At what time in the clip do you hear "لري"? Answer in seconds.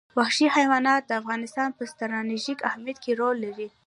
3.45-3.67